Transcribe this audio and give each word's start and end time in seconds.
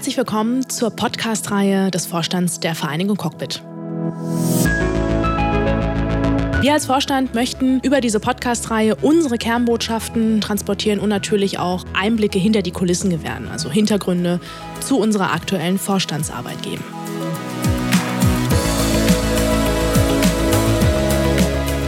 Herzlich 0.00 0.16
willkommen 0.16 0.66
zur 0.66 0.88
Podcast-Reihe 0.88 1.90
des 1.90 2.06
Vorstands 2.06 2.58
der 2.58 2.74
Vereinigung 2.74 3.18
Cockpit. 3.18 3.62
Wir 6.62 6.72
als 6.72 6.86
Vorstand 6.86 7.34
möchten 7.34 7.80
über 7.80 8.00
diese 8.00 8.18
Podcast-Reihe 8.18 8.96
unsere 9.02 9.36
Kernbotschaften 9.36 10.40
transportieren 10.40 11.00
und 11.00 11.10
natürlich 11.10 11.58
auch 11.58 11.84
Einblicke 11.92 12.38
hinter 12.38 12.62
die 12.62 12.70
Kulissen 12.70 13.10
gewähren, 13.10 13.48
also 13.48 13.70
Hintergründe 13.70 14.40
zu 14.80 14.98
unserer 14.98 15.34
aktuellen 15.34 15.78
Vorstandsarbeit 15.78 16.62
geben. 16.62 16.82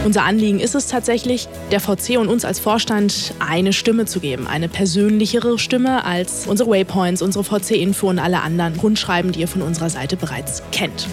Unser 0.05 0.25
Anliegen 0.25 0.59
ist 0.59 0.75
es 0.75 0.87
tatsächlich, 0.87 1.47
der 1.71 1.79
VC 1.79 2.17
und 2.17 2.27
uns 2.27 2.43
als 2.43 2.59
Vorstand 2.59 3.33
eine 3.39 3.71
Stimme 3.71 4.03
zu 4.03 4.19
geben, 4.19 4.47
eine 4.47 4.67
persönlichere 4.67 5.57
Stimme 5.57 6.03
als 6.03 6.45
unsere 6.45 6.69
Waypoints, 6.69 7.21
unsere 7.21 7.45
VC-Info 7.45 8.09
und 8.09 8.19
alle 8.19 8.41
anderen 8.41 8.77
Rundschreiben, 8.77 9.31
die 9.31 9.39
ihr 9.39 9.47
von 9.47 9.61
unserer 9.61 9.89
Seite 9.89 10.17
bereits 10.17 10.61
kennt. 10.73 11.07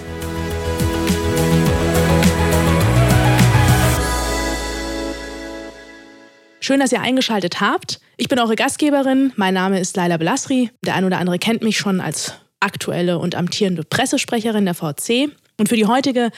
Schön, 6.59 6.81
dass 6.81 6.91
ihr 6.91 7.01
eingeschaltet 7.01 7.61
habt. 7.61 8.01
Ich 8.17 8.29
bin 8.29 8.41
eure 8.41 8.57
Gastgeberin. 8.57 9.33
Mein 9.37 9.55
Name 9.55 9.79
ist 9.79 9.97
Laila 9.97 10.17
Belasri. 10.17 10.70
Der 10.84 10.97
ein 10.97 11.05
oder 11.05 11.19
andere 11.19 11.39
kennt 11.39 11.62
mich 11.62 11.79
schon 11.79 12.01
als 12.01 12.34
aktuelle 12.59 13.20
und 13.20 13.37
amtierende 13.37 13.84
Pressesprecherin 13.84 14.65
der 14.65 14.75
VC. 14.75 15.31
Und 15.59 15.69
für 15.69 15.77
die 15.77 15.87
heutige 15.87 16.33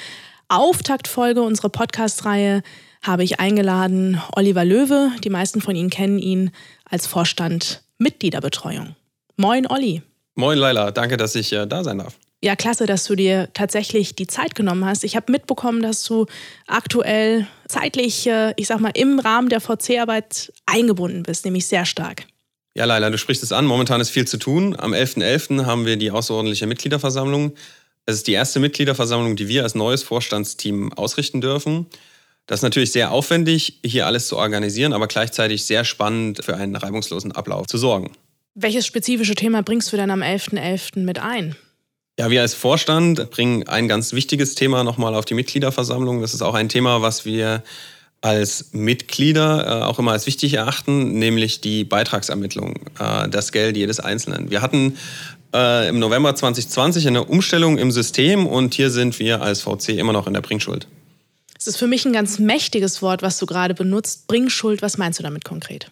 Auftaktfolge 0.53 1.41
unserer 1.41 1.71
Podcast-Reihe 1.71 2.63
habe 3.03 3.25
ich 3.25 3.41
eingeladen 3.41 4.21
Oliver 4.37 4.67
Löwe. 4.67 5.11
Die 5.25 5.31
meisten 5.31 5.63
von 5.63 5.75
Ihnen 5.75 5.89
kennen 5.89 6.19
ihn 6.19 6.51
als 6.85 7.07
Vorstand 7.07 7.83
Mitgliederbetreuung. 7.97 8.95
Moin, 9.39 9.67
Olli. 9.67 10.03
Moin, 10.35 10.59
Laila. 10.59 10.91
Danke, 10.91 11.17
dass 11.17 11.35
ich 11.37 11.55
äh, 11.55 11.67
da 11.67 11.83
sein 11.83 11.99
darf. 11.99 12.19
Ja, 12.43 12.55
klasse, 12.55 12.85
dass 12.85 13.05
du 13.05 13.15
dir 13.15 13.49
tatsächlich 13.55 14.15
die 14.15 14.27
Zeit 14.27 14.55
genommen 14.55 14.85
hast. 14.85 15.05
Ich 15.05 15.17
habe 15.17 15.33
mitbekommen, 15.33 15.81
dass 15.81 16.05
du 16.05 16.27
aktuell 16.67 17.47
zeitlich, 17.67 18.27
äh, 18.27 18.53
ich 18.57 18.67
sag 18.67 18.79
mal, 18.79 18.93
im 18.93 19.21
Rahmen 19.21 19.49
der 19.49 19.63
VC-Arbeit 19.63 20.53
eingebunden 20.67 21.23
bist, 21.23 21.47
nämlich 21.47 21.67
sehr 21.67 21.87
stark. 21.87 22.27
Ja, 22.75 22.85
Laila, 22.85 23.09
du 23.09 23.17
sprichst 23.17 23.43
es 23.43 23.53
an. 23.53 23.65
Momentan 23.65 24.03
ist 24.03 24.11
viel 24.11 24.27
zu 24.27 24.37
tun. 24.37 24.77
Am 24.79 24.93
11.11. 24.93 25.61
.11. 25.61 25.67
haben 25.67 25.87
wir 25.87 25.97
die 25.97 26.11
außerordentliche 26.11 26.67
Mitgliederversammlung. 26.67 27.55
Es 28.07 28.17
ist 28.17 28.27
die 28.27 28.33
erste 28.33 28.59
Mitgliederversammlung, 28.61 29.37
die 29.37 29.49
wir 29.49 29.63
als 29.63 29.75
neues 29.75 30.03
Vorstandsteam 30.03 30.93
ausrichten 30.93 31.41
dürfen. 31.41 31.87
Das 32.47 32.59
ist 32.59 32.63
natürlich 32.63 32.91
sehr 32.91 33.13
aufwendig, 33.13 33.79
hier 33.85 34.07
alles 34.07 34.27
zu 34.27 34.37
organisieren, 34.37 34.93
aber 34.93 35.07
gleichzeitig 35.07 35.65
sehr 35.65 35.85
spannend 35.85 36.45
für 36.45 36.57
einen 36.57 36.75
reibungslosen 36.75 37.33
Ablauf 37.33 37.67
zu 37.67 37.79
sorgen. 37.79 38.13
Welches 38.55 38.87
spezifische 38.87 39.35
Thema 39.35 39.63
bringst 39.63 39.93
du 39.93 39.97
dann 39.97 40.11
am 40.11 40.23
11.11. 40.23 40.59
.11. 40.59 40.99
mit 41.01 41.19
ein? 41.21 41.57
Ja, 42.19 42.31
wir 42.31 42.43
als 42.43 42.55
Vorstand 42.55 43.31
bringen 43.31 43.67
ein 43.69 43.89
ganz 43.89 44.13
wichtiges 44.13 44.55
Thema 44.55 44.85
nochmal 44.85 45.15
auf 45.15 45.25
die 45.25 45.35
Mitgliederversammlung. 45.35 46.21
Das 46.21 46.35
ist 46.35 46.43
auch 46.43 46.55
ein 46.55 46.69
Thema, 46.69 47.01
was 47.01 47.25
wir 47.25 47.63
als 48.21 48.73
Mitglieder 48.73 49.67
äh, 49.67 49.85
auch 49.85 49.99
immer 49.99 50.13
als 50.13 50.27
wichtig 50.27 50.55
erachten, 50.55 51.19
nämlich 51.19 51.61
die 51.61 51.85
Beitragsermittlung, 51.85 52.75
äh, 52.99 53.29
das 53.29 53.51
Geld 53.51 53.77
jedes 53.77 53.99
Einzelnen. 53.99 54.51
Wir 54.51 54.63
hatten 54.63 54.99
äh, 55.55 55.89
im 55.89 55.99
November 55.99 56.35
2020 56.35 57.07
eine 57.07 57.25
Umstellung 57.25 57.79
im 57.79 57.91
System 57.91 58.47
und 58.47 58.75
hier 58.75 58.91
sind 58.91 59.19
wir 59.19 59.43
als 59.43 59.63
VC 59.63 59.91
immer 59.91 60.13
noch 60.13 60.27
in 60.27 60.35
der 60.35 60.41
Bringschuld. 60.41 60.87
Das 61.55 61.67
ist 61.67 61.77
für 61.77 61.87
mich 61.87 62.05
ein 62.05 62.13
ganz 62.13 62.39
mächtiges 62.39 63.03
Wort, 63.03 63.23
was 63.23 63.39
du 63.39 63.47
gerade 63.47 63.75
benutzt. 63.75 64.27
Bringschuld, 64.27 64.83
was 64.83 64.99
meinst 64.99 65.19
du 65.19 65.23
damit 65.23 65.45
konkret? 65.45 65.91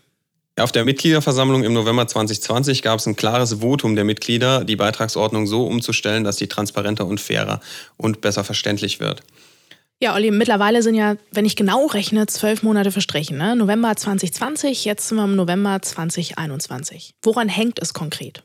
Auf 0.59 0.73
der 0.73 0.85
Mitgliederversammlung 0.85 1.63
im 1.63 1.73
November 1.73 2.07
2020 2.07 2.83
gab 2.83 2.99
es 2.99 3.07
ein 3.07 3.17
klares 3.17 3.61
Votum 3.61 3.95
der 3.95 4.05
Mitglieder, 4.05 4.65
die 4.65 4.77
Beitragsordnung 4.77 5.47
so 5.47 5.65
umzustellen, 5.67 6.25
dass 6.25 6.37
sie 6.37 6.49
transparenter 6.49 7.07
und 7.07 7.21
fairer 7.21 7.61
und 7.97 8.21
besser 8.21 8.45
verständlich 8.45 9.01
wird. 9.01 9.23
Ja, 10.03 10.15
Olli, 10.15 10.31
mittlerweile 10.31 10.83
sind 10.83 10.95
ja, 10.95 11.17
wenn 11.31 11.45
ich 11.45 11.57
genau 11.57 11.87
rechne, 11.87 12.27
zwölf 12.27 12.63
Monate 12.63 12.91
verstrichen. 12.91 13.37
Ne? 13.37 13.55
November 13.55 13.95
2020, 13.95 14.85
jetzt 14.87 15.09
sind 15.09 15.19
wir 15.19 15.25
im 15.25 15.37
November 15.37 15.81
2021. 15.81 17.15
Woran 17.23 17.49
hängt 17.49 17.79
es 17.81 17.93
konkret? 17.93 18.43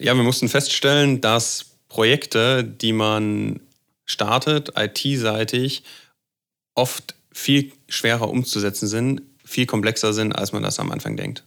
Ja, 0.00 0.14
wir 0.16 0.22
mussten 0.22 0.48
feststellen, 0.48 1.20
dass 1.20 1.66
Projekte, 1.88 2.64
die 2.64 2.94
man 2.94 3.60
startet, 4.06 4.72
IT-seitig, 4.74 5.82
oft 6.74 7.14
viel 7.30 7.72
schwerer 7.86 8.30
umzusetzen 8.30 8.88
sind, 8.88 9.20
viel 9.44 9.66
komplexer 9.66 10.14
sind, 10.14 10.32
als 10.32 10.52
man 10.52 10.62
das 10.62 10.80
am 10.80 10.90
Anfang 10.90 11.18
denkt. 11.18 11.44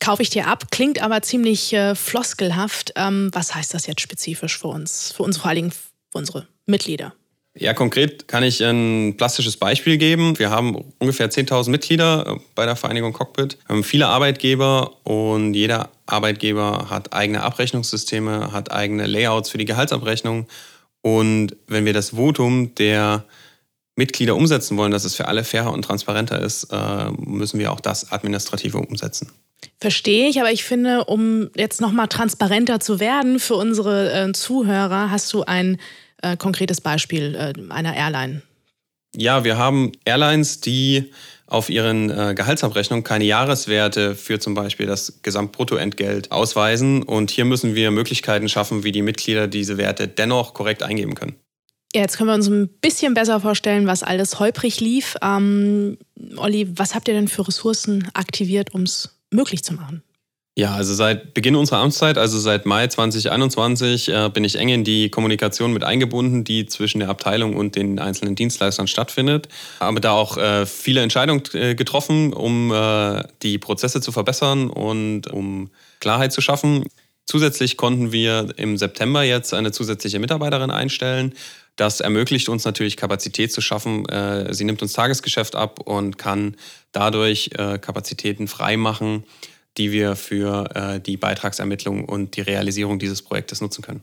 Kaufe 0.00 0.22
ich 0.22 0.30
dir 0.30 0.48
ab, 0.48 0.72
klingt 0.72 1.00
aber 1.00 1.22
ziemlich 1.22 1.72
äh, 1.72 1.94
floskelhaft. 1.94 2.92
Ähm, 2.96 3.30
was 3.32 3.54
heißt 3.54 3.72
das 3.72 3.86
jetzt 3.86 4.00
spezifisch 4.00 4.58
für 4.58 4.68
uns, 4.68 5.12
für 5.12 5.22
uns 5.22 5.36
vor 5.38 5.46
allen 5.46 5.56
Dingen 5.56 5.70
für 5.70 6.18
unsere 6.18 6.48
Mitglieder? 6.66 7.14
Ja, 7.58 7.72
konkret 7.72 8.28
kann 8.28 8.42
ich 8.42 8.62
ein 8.62 9.16
plastisches 9.16 9.56
Beispiel 9.56 9.96
geben. 9.96 10.38
Wir 10.38 10.50
haben 10.50 10.84
ungefähr 10.98 11.30
10.000 11.30 11.70
Mitglieder 11.70 12.26
äh, 12.26 12.40
bei 12.54 12.66
der 12.66 12.76
Vereinigung 12.76 13.12
Cockpit, 13.12 13.56
wir 13.66 13.76
haben 13.76 13.84
viele 13.84 14.08
Arbeitgeber 14.08 14.96
und 15.04 15.54
jeder 15.54 15.90
Arbeitgeber 16.04 16.88
hat 16.90 17.14
eigene 17.14 17.42
Abrechnungssysteme, 17.42 18.52
hat 18.52 18.70
eigene 18.70 19.06
Layouts 19.06 19.50
für 19.50 19.58
die 19.58 19.64
Gehaltsabrechnung. 19.64 20.46
Und 21.00 21.56
wenn 21.66 21.84
wir 21.84 21.92
das 21.92 22.10
Votum 22.10 22.74
der 22.74 23.24
Mitglieder 23.96 24.36
umsetzen 24.36 24.76
wollen, 24.76 24.92
dass 24.92 25.04
es 25.04 25.14
für 25.14 25.26
alle 25.26 25.42
fairer 25.42 25.72
und 25.72 25.82
transparenter 25.82 26.40
ist, 26.40 26.64
äh, 26.64 27.10
müssen 27.18 27.58
wir 27.58 27.72
auch 27.72 27.80
das 27.80 28.12
Administrative 28.12 28.78
umsetzen. 28.78 29.30
Verstehe 29.80 30.28
ich, 30.28 30.40
aber 30.40 30.52
ich 30.52 30.64
finde, 30.64 31.04
um 31.04 31.48
jetzt 31.56 31.80
nochmal 31.80 32.08
transparenter 32.08 32.80
zu 32.80 33.00
werden 33.00 33.38
für 33.38 33.54
unsere 33.54 34.12
äh, 34.12 34.32
Zuhörer, 34.32 35.10
hast 35.10 35.32
du 35.32 35.44
ein 35.44 35.78
äh, 36.22 36.36
konkretes 36.36 36.80
Beispiel 36.80 37.34
äh, 37.34 37.52
einer 37.70 37.94
Airline? 37.94 38.42
Ja, 39.14 39.44
wir 39.44 39.56
haben 39.56 39.92
Airlines, 40.04 40.60
die 40.60 41.10
auf 41.46 41.70
ihren 41.70 42.10
äh, 42.10 42.34
Gehaltsabrechnungen 42.34 43.04
keine 43.04 43.24
Jahreswerte 43.24 44.14
für 44.14 44.38
zum 44.38 44.54
Beispiel 44.54 44.86
das 44.86 45.20
Gesamtbruttoentgelt 45.22 46.32
ausweisen. 46.32 47.02
Und 47.02 47.30
hier 47.30 47.44
müssen 47.44 47.74
wir 47.74 47.90
Möglichkeiten 47.90 48.48
schaffen, 48.48 48.84
wie 48.84 48.92
die 48.92 49.02
Mitglieder 49.02 49.46
diese 49.46 49.78
Werte 49.78 50.08
dennoch 50.08 50.54
korrekt 50.54 50.82
eingeben 50.82 51.14
können. 51.14 51.36
Ja, 51.94 52.02
jetzt 52.02 52.18
können 52.18 52.28
wir 52.28 52.34
uns 52.34 52.48
ein 52.48 52.68
bisschen 52.80 53.14
besser 53.14 53.40
vorstellen, 53.40 53.86
was 53.86 54.02
alles 54.02 54.38
holprig 54.38 54.80
lief. 54.80 55.16
Ähm, 55.22 55.96
Olli, 56.36 56.68
was 56.76 56.94
habt 56.94 57.08
ihr 57.08 57.14
denn 57.14 57.28
für 57.28 57.46
Ressourcen 57.46 58.08
aktiviert, 58.12 58.74
um 58.74 58.82
es 58.82 59.16
möglich 59.30 59.62
zu 59.62 59.72
machen? 59.72 60.02
Ja, 60.58 60.74
also 60.74 60.94
seit 60.94 61.34
Beginn 61.34 61.54
unserer 61.54 61.80
Amtszeit, 61.80 62.16
also 62.16 62.38
seit 62.38 62.64
Mai 62.64 62.86
2021, 62.86 64.08
äh, 64.08 64.30
bin 64.32 64.42
ich 64.42 64.56
eng 64.56 64.70
in 64.70 64.84
die 64.84 65.10
Kommunikation 65.10 65.70
mit 65.70 65.84
eingebunden, 65.84 66.44
die 66.44 66.64
zwischen 66.64 67.00
der 67.00 67.10
Abteilung 67.10 67.56
und 67.56 67.76
den 67.76 67.98
einzelnen 67.98 68.36
Dienstleistern 68.36 68.88
stattfindet. 68.88 69.48
Habe 69.80 70.00
da 70.00 70.12
auch 70.12 70.38
äh, 70.38 70.64
viele 70.64 71.02
Entscheidungen 71.02 71.42
äh, 71.52 71.74
getroffen, 71.74 72.32
um 72.32 72.72
die 73.42 73.58
Prozesse 73.58 74.00
zu 74.00 74.12
verbessern 74.12 74.70
und 74.70 75.30
um 75.30 75.68
Klarheit 76.00 76.32
zu 76.32 76.40
schaffen. 76.40 76.86
Zusätzlich 77.26 77.76
konnten 77.76 78.10
wir 78.12 78.54
im 78.56 78.78
September 78.78 79.24
jetzt 79.24 79.52
eine 79.52 79.72
zusätzliche 79.72 80.18
Mitarbeiterin 80.18 80.70
einstellen. 80.70 81.34
Das 81.74 82.00
ermöglicht 82.00 82.48
uns 82.48 82.64
natürlich 82.64 82.96
Kapazität 82.96 83.52
zu 83.52 83.60
schaffen. 83.60 84.04
Sie 84.50 84.64
nimmt 84.64 84.80
uns 84.80 84.94
Tagesgeschäft 84.94 85.54
ab 85.56 85.80
und 85.80 86.18
kann 86.18 86.56
dadurch 86.92 87.50
Kapazitäten 87.50 88.48
freimachen 88.48 89.24
die 89.76 89.92
wir 89.92 90.16
für 90.16 90.74
äh, 90.74 91.00
die 91.00 91.16
Beitragsermittlung 91.16 92.04
und 92.04 92.36
die 92.36 92.40
Realisierung 92.40 92.98
dieses 92.98 93.22
Projektes 93.22 93.60
nutzen 93.60 93.82
können. 93.82 94.02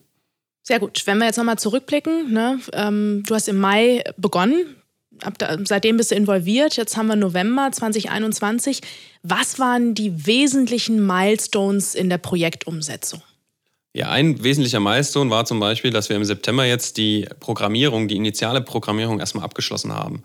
Sehr 0.62 0.80
gut. 0.80 1.02
Wenn 1.06 1.18
wir 1.18 1.26
jetzt 1.26 1.38
nochmal 1.38 1.58
zurückblicken, 1.58 2.32
ne? 2.32 2.60
ähm, 2.72 3.24
du 3.26 3.36
hast 3.36 3.50
im 3.50 3.60
Mai 3.60 4.04
begonnen, 4.18 4.78
da, 5.38 5.58
seitdem 5.64 5.98
bist 5.98 6.12
du 6.12 6.16
involviert, 6.16 6.76
jetzt 6.78 6.98
haben 6.98 7.08
wir 7.08 7.16
November 7.16 7.70
2021. 7.72 8.82
Was 9.22 9.60
waren 9.60 9.94
die 9.94 10.26
wesentlichen 10.26 11.06
Milestones 11.06 11.96
in 11.96 12.10
der 12.10 12.18
Projektumsetzung? 12.18 13.22
Ja, 13.94 14.10
ein 14.10 14.44
wesentlicher 14.44 14.80
Milestone 14.80 15.30
war 15.30 15.46
zum 15.46 15.60
Beispiel, 15.60 15.92
dass 15.92 16.10
wir 16.10 16.16
im 16.16 16.26
September 16.26 16.66
jetzt 16.66 16.98
die 16.98 17.28
Programmierung, 17.40 18.08
die 18.08 18.16
initiale 18.16 18.62
Programmierung 18.62 19.20
erstmal 19.20 19.46
abgeschlossen 19.46 19.94
haben. 19.94 20.24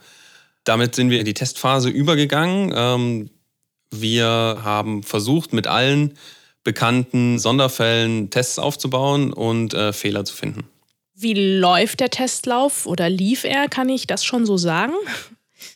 Damit 0.65 0.95
sind 0.95 1.11
wir 1.11 1.19
in 1.19 1.27
die 1.27 1.35
Testphase 1.35 1.91
übergegangen. 1.91 2.73
Ähm, 2.75 3.31
wir 3.91 4.61
haben 4.63 5.03
versucht, 5.03 5.53
mit 5.53 5.67
allen 5.67 6.15
bekannten 6.65 7.39
Sonderfällen 7.39 8.31
Tests 8.31 8.59
aufzubauen 8.59 9.33
und 9.33 9.73
äh, 9.75 9.93
Fehler 9.93 10.25
zu 10.25 10.35
finden. 10.35 10.65
Wie 11.15 11.59
läuft 11.59 12.01
der 12.01 12.11
Testlauf 12.11 12.87
oder 12.87 13.09
lief 13.09 13.45
er? 13.45 13.69
Kann 13.69 13.89
ich 13.89 14.07
das 14.07 14.25
schon 14.25 14.47
so 14.47 14.57
sagen? 14.57 14.93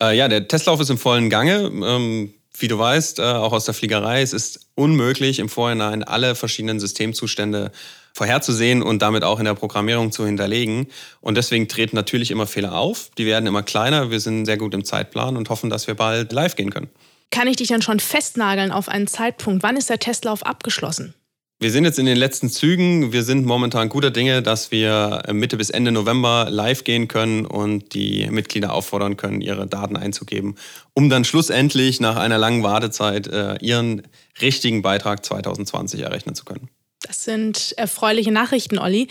Äh, 0.01 0.17
ja, 0.17 0.29
der 0.29 0.47
Testlauf 0.47 0.81
ist 0.81 0.91
im 0.91 0.99
vollen 0.99 1.31
Gange. 1.31 1.71
Ähm, 1.85 2.35
wie 2.59 2.69
du 2.69 2.79
weißt, 2.79 3.19
äh, 3.19 3.23
auch 3.23 3.53
aus 3.53 3.65
der 3.65 3.75
Fliegerei, 3.75 4.23
es 4.23 4.33
ist 4.33 4.69
unmöglich, 4.75 5.39
im 5.39 5.49
Vorhinein 5.49 6.05
alle 6.05 6.35
verschiedenen 6.35 6.79
Systemzustände 6.79 7.73
vorherzusehen 8.15 8.83
und 8.83 9.01
damit 9.01 9.25
auch 9.25 9.39
in 9.39 9.47
der 9.47 9.55
Programmierung 9.55 10.13
zu 10.13 10.27
hinterlegen. 10.27 10.89
Und 11.21 11.37
deswegen 11.37 11.67
treten 11.67 11.97
natürlich 11.97 12.31
immer 12.31 12.47
Fehler 12.47 12.77
auf. 12.77 13.11
Die 13.17 13.25
werden 13.25 13.47
immer 13.47 13.63
kleiner. 13.63 14.11
Wir 14.11 14.21
sind 14.21 14.45
sehr 14.45 14.59
gut 14.59 14.75
im 14.75 14.85
Zeitplan 14.85 15.37
und 15.37 15.49
hoffen, 15.49 15.71
dass 15.71 15.87
wir 15.87 15.95
bald 15.95 16.33
live 16.33 16.55
gehen 16.55 16.71
können 16.71 16.91
kann 17.33 17.49
ich 17.49 17.57
dich 17.57 17.69
dann 17.69 17.83
schon 17.83 17.99
festnageln 17.99 18.71
auf 18.71 18.89
einen 18.89 19.09
Zeitpunkt? 19.09 19.65
Wann 19.65 19.77
ist 19.77 19.91
der 19.91 19.99
Testlauf 19.99 20.47
abgeschlossen? 20.47 21.15
Wir 21.59 21.71
sind 21.71 21.85
jetzt 21.85 22.01
in 22.01 22.07
den 22.07 22.17
letzten 22.17 22.51
Zügen. 22.51 23.13
Wir 23.13 23.23
sind 23.23 23.47
momentan 23.47 23.89
guter 23.89 24.11
Dinge, 24.11 24.43
dass 24.43 24.73
wir 24.73 25.23
Mitte 25.33 25.57
bis 25.57 25.71
Ende 25.71 25.93
November 25.93 26.49
live 26.51 26.83
gehen 26.83 27.07
können 27.07 27.47
und 27.47 27.95
die 27.95 28.29
Mitglieder 28.31 28.73
auffordern 28.73 29.17
können, 29.17 29.41
ihre 29.41 29.69
Daten 29.69 29.97
einzugeben, 29.97 30.57
um 30.93 31.09
dann 31.09 31.25
schlussendlich 31.25 32.01
nach 32.01 32.17
einer 32.17 32.37
langen 32.37 32.65
Wartezeit 32.65 33.29
äh, 33.29 33.59
ihren 33.61 34.03
richtigen 34.41 34.83
Beitrag 34.83 35.25
2020 35.25 36.01
errechnen 36.01 36.35
zu 36.35 36.45
können. 36.45 36.69
Das 37.03 37.23
sind 37.23 37.75
erfreuliche 37.77 38.33
Nachrichten, 38.33 38.79
Olli. 38.79 39.07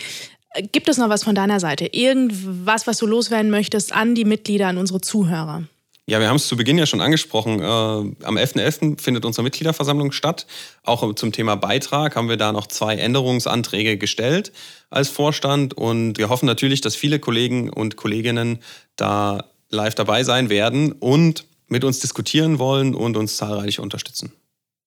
Gibt 0.74 0.90
es 0.90 0.98
noch 0.98 1.08
was 1.08 1.24
von 1.24 1.36
deiner 1.36 1.62
Seite? 1.62 1.86
Irgendwas, 1.86 2.86
was 2.86 2.98
du 2.98 3.08
loswerden 3.08 3.50
möchtest 3.50 3.94
an 3.94 4.14
die 4.14 4.26
Mitglieder, 4.26 4.68
an 4.68 4.78
unsere 4.78 5.00
Zuhörer? 5.00 5.64
Ja, 6.08 6.20
wir 6.20 6.28
haben 6.28 6.38
es 6.38 6.48
zu 6.48 6.58
Beginn 6.58 6.78
ja 6.78 6.86
schon 6.86 7.00
angesprochen. 7.00 7.60
Äh, 7.60 7.64
am 7.64 8.38
11.11. 8.38 8.96
.11. 8.96 9.02
findet 9.02 9.24
unsere 9.24 9.44
Mitgliederversammlung 9.44 10.12
statt. 10.12 10.48
Auch 10.84 11.14
zum 11.16 11.32
Thema 11.32 11.56
Beitrag 11.56 12.16
haben 12.16 12.28
wir 12.28 12.38
da 12.38 12.52
noch 12.52 12.68
zwei 12.68 12.96
Änderungsanträge 12.96 13.98
gestellt 13.98 14.52
als 14.90 15.10
Vorstand. 15.10 15.74
Und 15.76 16.18
wir 16.18 16.30
hoffen 16.30 16.48
natürlich, 16.48 16.82
dass 16.82 16.96
viele 16.96 17.20
Kollegen 17.20 17.70
und 17.70 17.98
Kolleginnen 17.98 18.60
da 18.96 19.46
live 19.70 19.96
dabei 19.96 20.24
sein 20.24 20.50
werden 20.50 20.92
und 20.92 21.46
mit 21.68 21.84
uns 21.84 22.00
diskutieren 22.00 22.60
wollen 22.60 22.94
und 22.96 23.16
uns 23.16 23.38
zahlreich 23.38 23.80
unterstützen. 23.80 24.34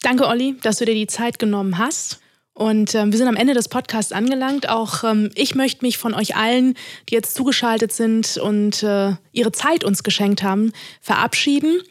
Danke, 0.03 0.27
Olli, 0.27 0.57
dass 0.63 0.77
du 0.77 0.85
dir 0.85 0.95
die 0.95 1.07
Zeit 1.07 1.39
genommen 1.39 1.79
hast. 1.79 2.21
Und 2.55 2.95
ähm, 2.95 3.11
wir 3.11 3.19
sind 3.19 3.27
am 3.27 3.35
Ende 3.35 3.53
des 3.53 3.69
Podcasts 3.69 4.13
angelangt. 4.13 4.69
Auch 4.69 5.03
ähm, 5.03 5.31
ich 5.35 5.57
möchte 5.57 5.85
mich 5.85 5.99
von 5.99 6.15
euch 6.15 6.37
allen, 6.37 6.75
die 7.09 7.15
jetzt 7.15 7.35
zugeschaltet 7.35 7.93
sind 7.93 8.37
und 8.37 8.83
äh, 8.85 9.15
ihre 9.33 9.51
Zeit 9.51 9.83
uns 9.83 10.05
geschenkt 10.05 10.45
haben, 10.45 10.73
verabschieden 11.01 11.83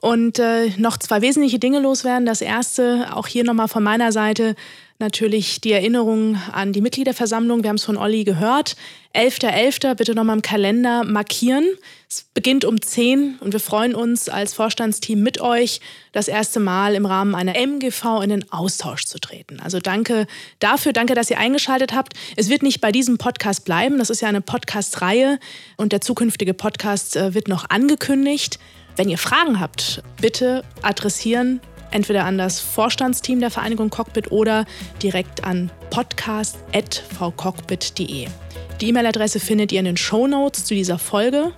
und 0.00 0.38
äh, 0.38 0.70
noch 0.78 0.96
zwei 0.96 1.20
wesentliche 1.20 1.58
Dinge 1.58 1.80
loswerden. 1.80 2.24
Das 2.24 2.40
erste, 2.40 3.08
auch 3.14 3.26
hier 3.26 3.44
nochmal 3.44 3.68
von 3.68 3.82
meiner 3.82 4.12
Seite, 4.12 4.54
natürlich 4.98 5.60
die 5.60 5.72
Erinnerung 5.72 6.36
an 6.52 6.72
die 6.72 6.80
Mitgliederversammlung. 6.80 7.62
Wir 7.62 7.70
haben 7.70 7.76
es 7.76 7.84
von 7.84 7.96
Olli 7.96 8.24
gehört. 8.24 8.76
11.11. 9.14 9.88
.11. 9.88 9.94
bitte 9.94 10.14
nochmal 10.14 10.36
im 10.36 10.42
Kalender 10.42 11.04
markieren. 11.04 11.66
Es 12.08 12.26
beginnt 12.34 12.64
um 12.64 12.80
10 12.80 13.38
und 13.40 13.52
wir 13.52 13.60
freuen 13.60 13.94
uns 13.94 14.28
als 14.28 14.54
Vorstandsteam 14.54 15.20
mit 15.20 15.40
euch, 15.40 15.80
das 16.12 16.28
erste 16.28 16.60
Mal 16.60 16.94
im 16.94 17.06
Rahmen 17.06 17.34
einer 17.34 17.56
MGV 17.56 18.20
in 18.22 18.30
den 18.30 18.52
Austausch 18.52 19.06
zu 19.06 19.18
treten. 19.18 19.58
Also 19.60 19.80
danke 19.80 20.26
dafür, 20.60 20.92
danke, 20.92 21.14
dass 21.14 21.30
ihr 21.30 21.38
eingeschaltet 21.38 21.92
habt. 21.94 22.14
Es 22.36 22.48
wird 22.48 22.62
nicht 22.62 22.80
bei 22.80 22.92
diesem 22.92 23.18
Podcast 23.18 23.64
bleiben. 23.64 23.98
Das 23.98 24.10
ist 24.10 24.20
ja 24.20 24.28
eine 24.28 24.42
Podcast-Reihe 24.42 25.38
und 25.76 25.92
der 25.92 26.00
zukünftige 26.00 26.54
Podcast 26.54 27.16
äh, 27.16 27.34
wird 27.34 27.48
noch 27.48 27.68
angekündigt. 27.68 28.58
Wenn 29.00 29.08
ihr 29.08 29.16
Fragen 29.16 29.58
habt, 29.60 30.02
bitte 30.20 30.62
adressieren 30.82 31.62
entweder 31.90 32.26
an 32.26 32.36
das 32.36 32.60
Vorstandsteam 32.60 33.40
der 33.40 33.50
Vereinigung 33.50 33.88
Cockpit 33.88 34.30
oder 34.30 34.66
direkt 35.02 35.42
an 35.42 35.70
podcast.vcockpit.de. 35.88 38.26
Die 38.78 38.88
E-Mail-Adresse 38.88 39.40
findet 39.40 39.72
ihr 39.72 39.78
in 39.78 39.86
den 39.86 39.96
Show 39.96 40.26
Notes 40.26 40.66
zu 40.66 40.74
dieser 40.74 40.98
Folge. 40.98 41.54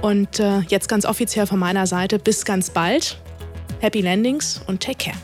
Und 0.00 0.40
äh, 0.40 0.60
jetzt 0.60 0.88
ganz 0.88 1.04
offiziell 1.04 1.46
von 1.46 1.58
meiner 1.58 1.86
Seite, 1.86 2.18
bis 2.18 2.46
ganz 2.46 2.70
bald. 2.70 3.18
Happy 3.80 4.00
Landings 4.00 4.62
und 4.66 4.82
take 4.82 5.10
care. 5.10 5.18